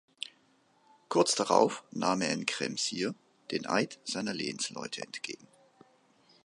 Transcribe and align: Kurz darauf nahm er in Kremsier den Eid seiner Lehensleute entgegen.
Kurz 1.09 1.35
darauf 1.35 1.83
nahm 1.91 2.21
er 2.21 2.31
in 2.31 2.47
Kremsier 2.47 3.13
den 3.51 3.67
Eid 3.69 3.99
seiner 4.03 4.33
Lehensleute 4.33 5.03
entgegen. 5.03 5.47